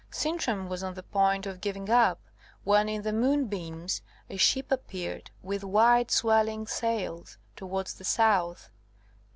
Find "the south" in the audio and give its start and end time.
7.93-8.71